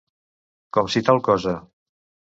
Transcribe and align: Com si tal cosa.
Com 0.77 0.89
si 0.95 1.05
tal 1.11 1.23
cosa. 1.31 1.57